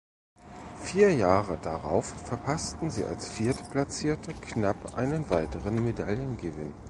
[0.81, 6.73] Vier Jahre darauf verpassten sie als Viertplatzierte knapp einen weiteren Medaillengewinn.